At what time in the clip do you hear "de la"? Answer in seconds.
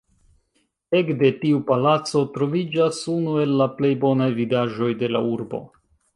5.05-5.25